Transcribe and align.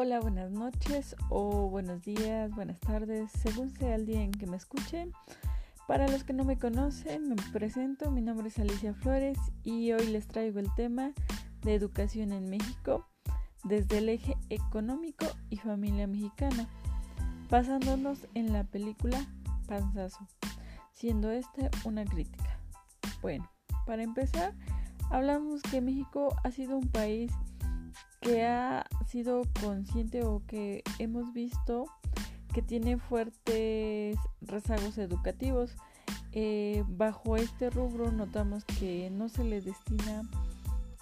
Hola, 0.00 0.20
buenas 0.20 0.52
noches 0.52 1.16
o 1.28 1.68
buenos 1.68 2.04
días, 2.04 2.52
buenas 2.52 2.78
tardes, 2.78 3.32
según 3.32 3.70
sea 3.70 3.96
el 3.96 4.06
día 4.06 4.22
en 4.22 4.30
que 4.30 4.46
me 4.46 4.56
escuchen. 4.56 5.10
Para 5.88 6.06
los 6.06 6.22
que 6.22 6.32
no 6.32 6.44
me 6.44 6.56
conocen, 6.56 7.28
me 7.30 7.34
presento, 7.52 8.08
mi 8.12 8.20
nombre 8.20 8.46
es 8.46 8.60
Alicia 8.60 8.94
Flores 8.94 9.36
y 9.64 9.90
hoy 9.90 10.06
les 10.06 10.28
traigo 10.28 10.60
el 10.60 10.72
tema 10.76 11.10
de 11.62 11.74
educación 11.74 12.30
en 12.30 12.48
México 12.48 13.08
desde 13.64 13.98
el 13.98 14.08
eje 14.08 14.36
económico 14.50 15.26
y 15.50 15.56
familia 15.56 16.06
mexicana, 16.06 16.68
basándonos 17.50 18.20
en 18.34 18.52
la 18.52 18.62
película 18.62 19.26
Panzazo, 19.66 20.28
siendo 20.92 21.32
esta 21.32 21.70
una 21.82 22.04
crítica. 22.04 22.60
Bueno, 23.20 23.50
para 23.84 24.04
empezar, 24.04 24.54
hablamos 25.10 25.60
que 25.62 25.80
México 25.80 26.36
ha 26.44 26.52
sido 26.52 26.76
un 26.76 26.86
país 26.86 27.32
que 28.20 28.44
ha 28.44 28.86
sido 29.06 29.42
consciente 29.60 30.24
o 30.24 30.42
que 30.46 30.82
hemos 30.98 31.32
visto 31.32 31.86
que 32.52 32.62
tiene 32.62 32.98
fuertes 32.98 34.16
rezagos 34.40 34.98
educativos. 34.98 35.76
Eh, 36.32 36.84
bajo 36.88 37.36
este 37.36 37.70
rubro 37.70 38.10
notamos 38.12 38.64
que 38.64 39.10
no 39.10 39.28
se 39.28 39.44
le 39.44 39.60
destina, 39.60 40.22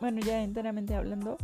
bueno 0.00 0.20
ya 0.20 0.42
enteramente 0.42 0.94
hablando, 0.94 1.36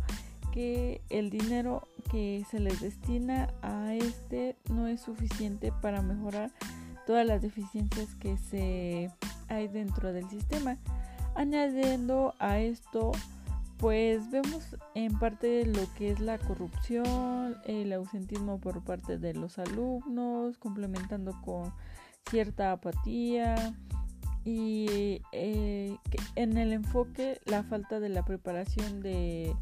que 0.51 1.01
el 1.09 1.29
dinero 1.29 1.87
que 2.09 2.45
se 2.49 2.59
les 2.59 2.81
destina 2.81 3.53
a 3.61 3.93
este 3.93 4.55
no 4.71 4.87
es 4.87 5.01
suficiente 5.01 5.71
para 5.81 6.01
mejorar 6.01 6.51
todas 7.05 7.25
las 7.25 7.41
deficiencias 7.41 8.15
que 8.15 8.37
se 8.37 9.11
hay 9.49 9.67
dentro 9.67 10.13
del 10.13 10.27
sistema. 10.29 10.77
Añadiendo 11.35 12.33
a 12.39 12.59
esto 12.59 13.11
pues 13.77 14.29
vemos 14.31 14.75
en 14.95 15.17
parte 15.19 15.65
lo 15.65 15.81
que 15.93 16.11
es 16.11 16.19
la 16.19 16.37
corrupción, 16.39 17.57
el 17.65 17.93
ausentismo 17.93 18.59
por 18.59 18.83
parte 18.83 19.17
de 19.17 19.33
los 19.33 19.59
alumnos, 19.59 20.57
complementando 20.57 21.39
con 21.43 21.71
cierta 22.29 22.71
apatía 22.71 23.75
y 24.43 25.21
eh, 25.31 25.95
en 26.35 26.57
el 26.57 26.73
enfoque 26.73 27.39
la 27.45 27.63
falta 27.63 27.99
de 27.99 28.09
la 28.09 28.23
preparación 28.25 29.01
de 29.01 29.55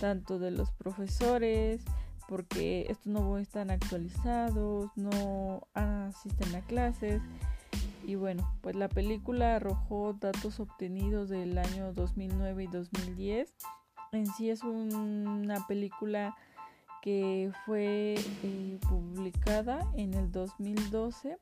tanto 0.00 0.38
de 0.38 0.50
los 0.50 0.70
profesores, 0.70 1.82
porque 2.28 2.86
estos 2.88 3.06
no 3.06 3.38
están 3.38 3.70
actualizados, 3.70 4.90
no 4.96 5.66
asisten 5.74 6.54
a 6.54 6.60
clases 6.60 7.22
y 8.08 8.14
bueno, 8.14 8.50
pues 8.62 8.74
la 8.74 8.88
película 8.88 9.56
arrojó 9.56 10.14
datos 10.14 10.60
obtenidos 10.60 11.28
del 11.28 11.58
año 11.58 11.92
2009 11.92 12.64
y 12.64 12.66
2010. 12.66 13.54
En 14.12 14.26
sí 14.28 14.48
es 14.48 14.62
una 14.62 15.66
película 15.66 16.34
que 17.02 17.52
fue 17.66 18.14
eh, 18.42 18.78
publicada 18.88 19.86
en 19.94 20.14
el 20.14 20.32
2012, 20.32 21.36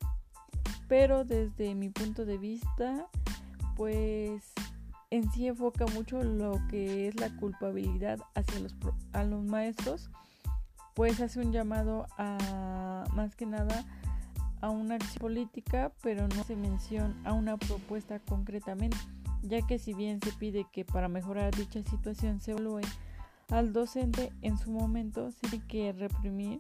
pero 0.88 1.24
desde 1.24 1.76
mi 1.76 1.88
punto 1.88 2.24
de 2.24 2.36
vista, 2.36 3.06
pues 3.76 4.52
en 5.10 5.30
sí 5.30 5.46
enfoca 5.46 5.86
mucho 5.94 6.20
lo 6.24 6.60
que 6.68 7.06
es 7.06 7.14
la 7.14 7.30
culpabilidad 7.36 8.18
hacia 8.34 8.58
los, 8.58 8.74
a 9.12 9.22
los 9.22 9.44
maestros, 9.44 10.10
pues 10.94 11.20
hace 11.20 11.38
un 11.38 11.52
llamado 11.52 12.08
a 12.18 13.04
más 13.14 13.36
que 13.36 13.46
nada 13.46 13.84
a 14.66 14.70
una 14.70 14.96
acción 14.96 15.20
política, 15.20 15.92
pero 16.02 16.26
no 16.26 16.42
se 16.42 16.56
menciona 16.56 17.14
a 17.24 17.32
una 17.32 17.56
propuesta 17.56 18.18
concretamente, 18.18 18.96
ya 19.42 19.64
que 19.64 19.78
si 19.78 19.94
bien 19.94 20.20
se 20.20 20.32
pide 20.32 20.66
que 20.72 20.84
para 20.84 21.06
mejorar 21.06 21.54
dicha 21.54 21.84
situación 21.84 22.40
se 22.40 22.50
evalúe 22.50 22.80
al 23.48 23.72
docente 23.72 24.32
en 24.42 24.58
su 24.58 24.72
momento, 24.72 25.30
se 25.30 25.48
tiene 25.48 25.66
que 25.68 25.92
reprimir 25.92 26.58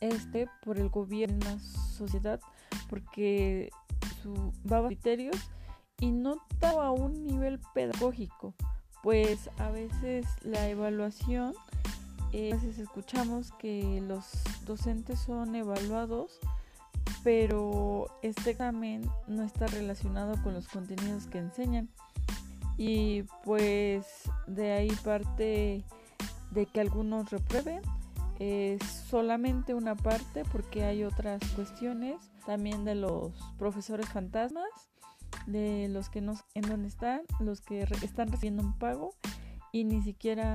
este 0.00 0.48
por 0.64 0.78
el 0.78 0.88
gobierno 0.88 1.34
en 1.34 1.56
la 1.56 1.58
sociedad, 1.58 2.40
porque 2.88 3.68
su 4.22 4.52
va 4.70 4.78
a 4.78 4.86
criterios 4.86 5.36
y 6.00 6.10
no 6.10 6.38
a 6.62 6.90
un 6.90 7.26
nivel 7.26 7.60
pedagógico, 7.74 8.54
pues 9.02 9.50
a 9.58 9.70
veces 9.70 10.26
la 10.42 10.70
evaluación 10.70 11.54
eh, 12.32 12.50
a 12.50 12.54
veces 12.54 12.78
escuchamos 12.78 13.52
que 13.52 14.02
los 14.08 14.24
docentes 14.64 15.18
son 15.18 15.54
evaluados, 15.54 16.40
pero 17.22 18.06
este 18.22 18.50
examen 18.50 19.08
no 19.26 19.44
está 19.44 19.66
relacionado 19.66 20.40
con 20.42 20.54
los 20.54 20.68
contenidos 20.68 21.26
que 21.26 21.38
enseñan. 21.38 21.88
Y 22.76 23.22
pues 23.44 24.06
de 24.46 24.72
ahí 24.72 24.90
parte 25.04 25.84
de 26.52 26.66
que 26.66 26.80
algunos 26.80 27.30
reprueben. 27.30 27.82
Es 28.38 28.82
solamente 28.82 29.74
una 29.74 29.94
parte 29.94 30.44
porque 30.50 30.84
hay 30.84 31.04
otras 31.04 31.40
cuestiones 31.54 32.16
también 32.44 32.84
de 32.84 32.94
los 32.94 33.32
profesores 33.56 34.08
fantasmas, 34.08 34.68
de 35.46 35.88
los 35.88 36.08
que 36.08 36.20
no 36.20 36.34
en 36.54 36.62
dónde 36.62 36.88
están, 36.88 37.22
los 37.40 37.60
que 37.60 37.82
están 38.02 38.28
recibiendo 38.28 38.62
un 38.62 38.76
pago 38.78 39.14
y 39.70 39.84
ni 39.84 40.02
siquiera 40.02 40.52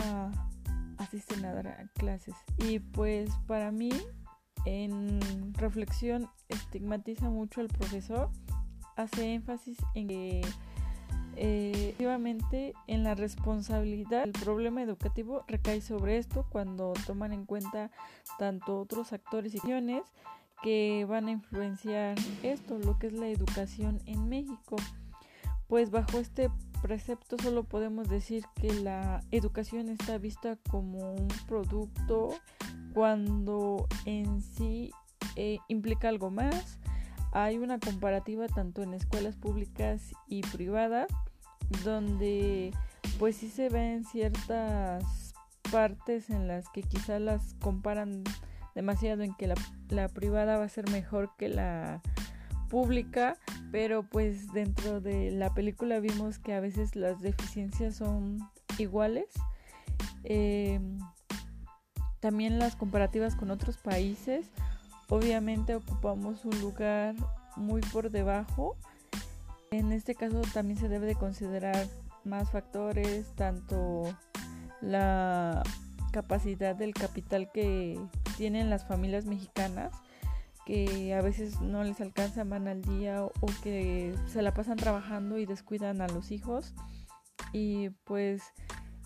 asisten 0.97 1.45
a 1.45 1.89
clases. 1.93 2.35
Y 2.57 2.79
pues 2.79 3.29
para 3.47 3.71
mí, 3.71 3.91
en 4.65 5.53
reflexión, 5.53 6.29
estigmatiza 6.49 7.29
mucho 7.29 7.61
al 7.61 7.67
profesor, 7.67 8.29
hace 8.95 9.33
énfasis 9.33 9.77
en 9.93 10.07
que 10.07 10.41
eh, 11.39 11.89
efectivamente 11.89 12.73
en 12.87 13.03
la 13.03 13.13
responsabilidad 13.13 14.23
el 14.23 14.31
problema 14.31 14.81
educativo 14.81 15.43
recae 15.47 15.81
sobre 15.81 16.17
esto 16.17 16.47
cuando 16.49 16.93
toman 17.05 17.31
en 17.31 17.45
cuenta 17.45 17.91
tanto 18.39 18.79
otros 18.79 19.13
actores 19.13 19.53
y 19.53 19.57
acciones 19.57 20.03
que 20.63 21.05
van 21.07 21.27
a 21.27 21.31
influenciar 21.31 22.15
esto, 22.41 22.79
lo 22.79 22.97
que 22.97 23.07
es 23.07 23.13
la 23.13 23.27
educación 23.27 24.01
en 24.05 24.27
México. 24.29 24.77
Pues 25.67 25.91
bajo 25.91 26.17
este 26.17 26.49
precepto 26.81 27.37
solo 27.41 27.63
podemos 27.63 28.09
decir 28.09 28.43
que 28.55 28.73
la 28.73 29.21
educación 29.31 29.89
está 29.89 30.17
vista 30.17 30.57
como 30.69 31.13
un 31.13 31.27
producto 31.47 32.29
cuando 32.93 33.87
en 34.05 34.41
sí 34.41 34.91
eh, 35.35 35.59
implica 35.67 36.09
algo 36.09 36.29
más. 36.29 36.79
Hay 37.31 37.57
una 37.57 37.79
comparativa 37.79 38.47
tanto 38.47 38.81
en 38.81 38.93
escuelas 38.93 39.35
públicas 39.35 40.13
y 40.27 40.41
privadas 40.41 41.07
donde 41.83 42.73
pues 43.19 43.35
sí 43.35 43.49
se 43.49 43.69
ven 43.69 44.05
ciertas 44.05 45.33
partes 45.71 46.29
en 46.29 46.47
las 46.47 46.69
que 46.69 46.81
quizá 46.81 47.19
las 47.19 47.55
comparan 47.55 48.23
demasiado 48.75 49.23
en 49.23 49.33
que 49.35 49.47
la, 49.47 49.55
la 49.89 50.07
privada 50.07 50.57
va 50.57 50.65
a 50.65 50.69
ser 50.69 50.89
mejor 50.91 51.31
que 51.37 51.49
la 51.49 52.01
pública, 52.67 53.37
pero 53.71 54.03
pues 54.03 54.51
dentro 54.53 55.01
de 55.01 55.31
la 55.31 55.53
película 55.53 55.99
vimos 55.99 56.39
que 56.39 56.53
a 56.53 56.59
veces 56.59 56.95
las 56.95 57.21
deficiencias 57.21 57.95
son 57.95 58.39
iguales. 58.77 59.25
Em, 60.23 60.99
también 62.19 62.59
las 62.59 62.75
comparativas 62.75 63.35
con 63.35 63.51
otros 63.51 63.77
países, 63.77 64.47
obviamente 65.09 65.75
ocupamos 65.75 66.45
un 66.45 66.59
lugar 66.61 67.15
muy 67.55 67.81
por 67.81 68.11
debajo. 68.11 68.75
En 69.71 69.91
este 69.91 70.15
caso 70.15 70.41
también 70.53 70.79
se 70.79 70.89
debe 70.89 71.05
de 71.05 71.15
considerar 71.15 71.87
más 72.23 72.51
factores, 72.51 73.33
tanto 73.35 74.03
la 74.81 75.63
capacidad 76.11 76.75
del 76.75 76.93
capital 76.93 77.51
que 77.51 77.99
tienen 78.37 78.69
las 78.69 78.85
familias 78.85 79.25
mexicanas 79.25 79.91
que 80.67 81.13
a 81.13 81.21
veces 81.21 81.61
no 81.61 81.81
les 81.85 82.01
alcanza 82.01 82.43
van 82.43 82.67
al 82.67 82.81
día 82.81 83.23
o 83.23 83.31
que 83.63 84.13
se 84.25 84.41
la 84.41 84.53
pasan 84.53 84.75
trabajando 84.75 85.37
y 85.37 85.45
descuidan 85.45 86.01
a 86.01 86.09
los 86.09 86.29
hijos. 86.29 86.73
Y 87.53 87.91
pues 88.03 88.43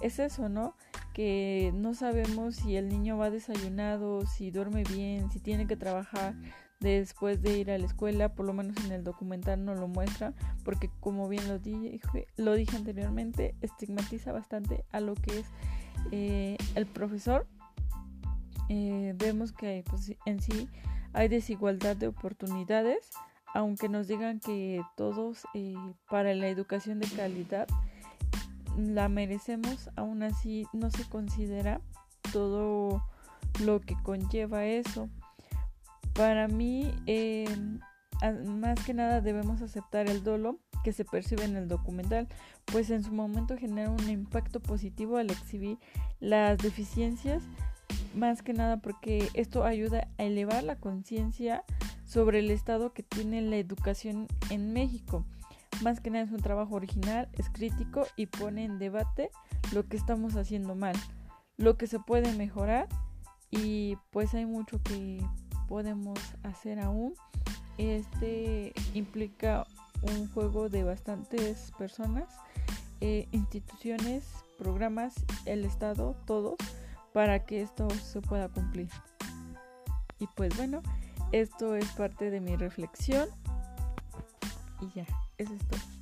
es 0.02 0.18
eso, 0.18 0.50
¿no? 0.50 0.76
Que 1.14 1.72
no 1.76 1.94
sabemos 1.94 2.56
si 2.56 2.78
el 2.78 2.90
niño 2.90 3.16
va 3.16 3.30
desayunado, 3.30 4.26
si 4.26 4.50
duerme 4.50 4.82
bien, 4.84 5.30
si 5.30 5.40
tiene 5.40 5.68
que 5.68 5.78
trabajar 5.78 6.34
después 6.80 7.44
de 7.44 7.60
ir 7.60 7.70
a 7.70 7.78
la 7.78 7.86
escuela, 7.86 8.34
por 8.34 8.48
lo 8.48 8.54
menos 8.54 8.84
en 8.84 8.92
el 8.92 9.04
documental 9.04 9.64
no 9.64 9.76
lo 9.76 9.88
muestra, 9.88 10.34
porque 10.66 10.90
como 11.00 11.30
bien 11.30 11.48
lo 11.48 11.60
dije, 11.60 12.26
lo 12.38 12.56
dije 12.56 12.76
anteriormente, 12.76 13.54
estigmatiza 13.62 14.32
bastante 14.32 14.84
a 14.92 15.00
lo 15.00 15.14
que 15.14 15.42
es 15.42 15.46
eh, 16.12 16.58
el 16.74 16.88
profesor. 16.88 17.46
Eh, 18.68 19.14
vemos 19.16 19.52
que 19.52 19.84
pues, 19.88 20.12
en 20.26 20.42
sí 20.42 20.68
hay 21.14 21.28
desigualdad 21.28 21.96
de 21.96 22.08
oportunidades, 22.08 23.10
aunque 23.54 23.90
nos 23.90 24.08
digan 24.08 24.40
que 24.40 24.82
todos 24.96 25.44
eh, 25.54 25.76
para 26.10 26.34
la 26.34 26.48
educación 26.48 27.00
de 27.00 27.08
calidad 27.08 27.68
la 28.78 29.10
merecemos, 29.10 29.90
aún 29.96 30.24
así 30.24 30.66
no 30.74 30.90
se 30.90 31.04
considera 31.10 31.82
todo 32.32 33.04
lo 33.60 33.82
que 33.82 33.96
conlleva 34.04 34.66
eso. 34.66 35.10
Para 36.14 36.48
mí, 36.48 36.94
em, 37.06 37.80
más 38.46 38.80
que 38.86 38.94
nada 38.94 39.22
debemos 39.22 39.62
aceptar 39.62 40.10
el 40.10 40.24
dolo 40.24 40.60
que 40.84 40.94
se 40.94 41.06
percibe 41.06 41.44
en 41.44 41.56
el 41.56 41.68
documental, 41.68 42.28
pues 42.66 42.90
en 42.90 43.04
su 43.04 43.12
momento 43.12 43.58
genera 43.58 43.90
un 43.90 44.10
impacto 44.10 44.60
positivo 44.60 45.18
al 45.18 45.30
exhibir 45.30 45.78
las 46.20 46.58
deficiencias 46.58 47.44
más 48.16 48.42
que 48.42 48.54
nada 48.54 48.78
porque 48.78 49.30
esto 49.34 49.64
ayuda 49.64 50.08
a 50.18 50.24
elevar 50.24 50.64
la 50.64 50.76
conciencia 50.76 51.64
sobre 52.06 52.40
el 52.40 52.52
estado 52.52 52.94
que 52.94 53.04
tiene 53.04 53.42
la 53.42 53.58
educación 53.58 54.28
en 54.50 54.74
México. 54.74 55.26
Más 55.82 56.00
que 56.00 56.10
nada 56.10 56.26
es 56.26 56.32
un 56.32 56.42
trabajo 56.42 56.76
original, 56.76 57.30
es 57.34 57.50
crítico 57.50 58.06
y 58.16 58.28
pone 58.28 58.66
en 58.66 58.80
debate 58.80 59.32
lo 59.74 59.88
que 59.88 59.98
estamos 59.98 60.36
haciendo 60.36 60.76
mal, 60.76 60.96
lo 61.58 61.78
que 61.78 61.88
se 61.88 62.00
puede 62.00 62.34
mejorar 62.34 62.88
y 63.50 63.98
pues 64.12 64.34
hay 64.34 64.46
mucho 64.46 64.82
que 64.84 65.22
podemos 65.68 66.20
hacer 66.44 66.80
aún. 66.80 67.14
Este 67.78 68.74
implica 68.94 69.66
un 70.02 70.30
juego 70.32 70.70
de 70.70 70.84
bastantes 70.84 71.72
personas, 71.78 72.30
eh, 73.00 73.28
instituciones, 73.32 74.26
programas, 74.58 75.14
el 75.46 75.66
Estado, 75.66 76.16
todos, 76.26 76.58
para 77.14 77.46
que 77.46 77.62
esto 77.62 77.90
se 77.90 78.22
pueda 78.22 78.50
cumplir. 78.50 78.90
Y 80.20 80.28
pues 80.36 80.56
bueno, 80.58 80.82
esto 81.32 81.76
es 81.76 81.86
parte 81.94 82.30
de 82.30 82.40
mi 82.40 82.56
reflexión. 82.56 83.30
Y 84.82 84.92
ya, 84.94 85.06
eso 85.38 85.54
es 85.54 85.68
todo. 85.68 86.01